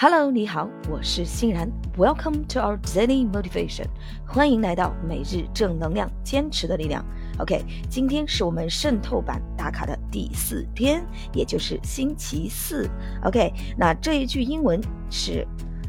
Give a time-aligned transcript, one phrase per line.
[0.00, 1.70] Hello，你好，我是欣然。
[1.96, 3.86] Welcome to our daily motivation，
[4.26, 7.02] 欢迎来到每日正能量，坚持的力量。
[7.38, 12.90] OK，今天是我们渗透版打卡的第四天，也就是星期四。
[13.24, 14.80] OK，那这一句英文
[15.10, 15.46] 是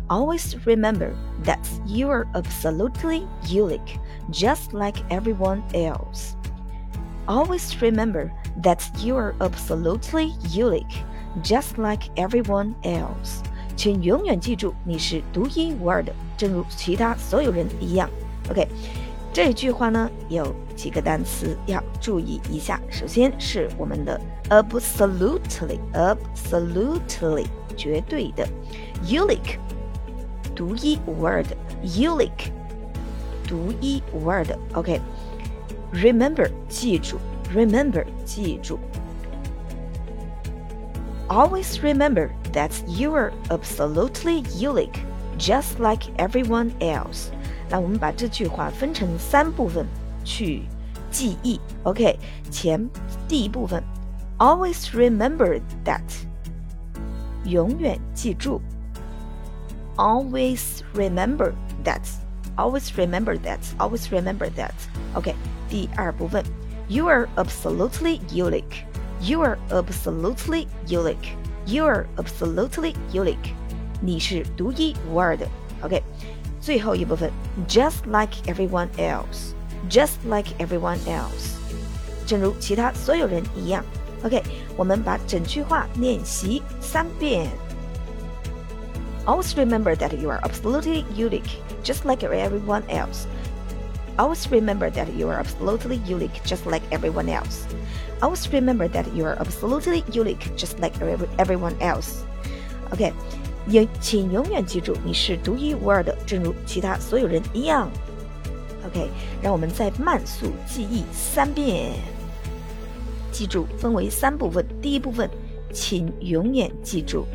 [0.08, 1.12] Always remember
[1.44, 4.00] that you are absolutely unique,
[4.32, 6.36] just like everyone else.
[7.26, 8.32] Always remember
[8.64, 11.04] that you are absolutely unique,
[11.44, 13.42] just like everyone else.
[13.77, 18.11] 请永远记住，你是独一无二的，正如其他所有人一样。
[18.51, 18.69] OK，
[19.33, 22.79] 这句话呢有几个单词要注意一下。
[22.91, 27.47] 首先是我们的 absolutely，absolutely
[27.77, 28.45] 绝对的
[29.07, 29.59] ，unique
[30.55, 32.51] 独一无二的，unique
[33.49, 34.59] 独一无二的。
[34.75, 37.17] OK，remember 记住
[37.55, 38.79] ，remember 记住。
[41.32, 45.00] Always remember that you are absolutely unique,
[45.38, 47.32] just like everyone else.
[47.70, 49.86] 那我们把这句话分成三部分
[50.24, 50.64] 去
[51.12, 51.60] 记忆。
[51.84, 52.18] OK，
[52.50, 52.90] 前
[53.28, 53.84] 第一部分，
[54.38, 56.02] Always remember that，
[57.44, 58.62] 永远记住。
[59.98, 62.02] Always remember that.
[62.56, 63.60] Always remember that.
[63.78, 64.72] Always remember that.
[65.14, 65.36] OK，
[65.70, 66.44] 第二部分，
[66.88, 68.86] You are absolutely unique.
[69.22, 71.36] You are absolutely unique.
[71.66, 73.54] You are absolutely unique.
[74.02, 75.48] 你是独一无二的。
[75.82, 76.02] OK，
[76.62, 77.32] 最后一部分，
[77.68, 79.54] just like everyone else.
[79.90, 81.56] Just like everyone else.
[82.26, 83.84] 正如其他所有人一样。
[84.24, 84.42] OK，
[84.76, 87.48] 我们把整句话练习三遍。
[89.26, 93.26] Always remember that you are absolutely unique, just like everyone else.
[94.18, 97.68] Always remember that you are absolutely unique, just like everyone else.
[98.20, 100.94] Always remember that you are absolutely unique, just like
[101.38, 102.24] everyone else.
[102.92, 103.14] OK，
[103.68, 107.90] 永请永远记住你是独一无二的，正如其他所有人一样。
[108.88, 109.10] OK，
[109.42, 111.92] 让我们再慢速记忆三遍。
[113.32, 114.66] 记住，分为三部分。
[114.82, 115.30] 第一部分，
[115.72, 117.28] 请永远记住，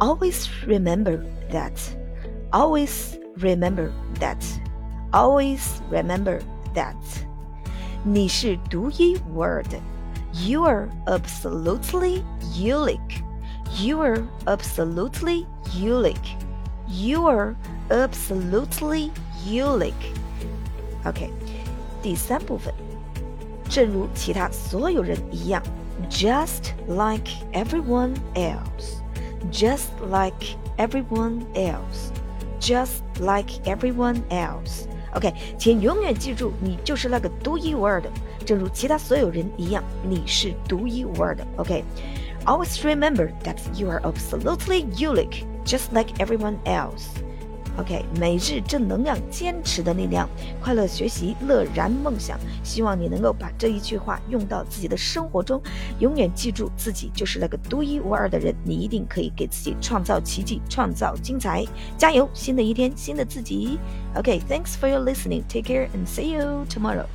[0.00, 1.20] Always remember
[1.52, 1.72] that.
[2.50, 4.38] Always remember that.
[5.12, 6.40] Always remember
[6.74, 6.94] that，
[8.02, 9.78] 你是独一无二的。
[10.32, 13.22] You are absolutely unique.
[13.80, 16.36] You are absolutely unique.
[16.88, 17.54] You are
[17.88, 19.10] absolutely
[19.46, 19.92] unique.
[21.04, 21.30] OK，
[22.02, 22.74] 第三部分，
[23.68, 25.62] 正如其他所有人一样，
[26.10, 29.00] just like everyone else.
[29.52, 32.10] Just like everyone else.
[32.58, 34.88] Just like everyone else.
[35.15, 38.09] OK，请永远记住，你就是那个独一无二的，
[38.45, 41.45] 正如其他所有人一样，你是独一无二的。
[41.57, 47.07] OK，always remember that you are absolutely unique, just like everyone else.
[47.79, 50.27] OK，每日正能量，坚持的力量，
[50.61, 52.37] 快乐学习，乐然梦想。
[52.61, 55.61] 希望你能够把这一句话用到自己的生活中，
[55.99, 58.53] 永远记住自己就是那个独一无二的人。
[58.65, 61.63] 你一定可以给自己创造奇迹，创造精彩。
[61.97, 62.29] 加油！
[62.33, 63.79] 新的一天，新的自己。
[64.15, 65.43] OK，thanks for your listening.
[65.47, 67.05] Take care and see you tomorrow.